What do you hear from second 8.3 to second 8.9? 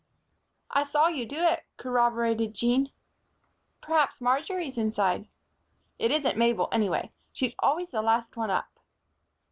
one up."